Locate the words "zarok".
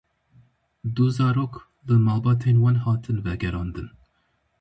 1.17-1.53